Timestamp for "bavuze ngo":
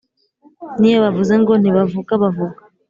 1.05-1.53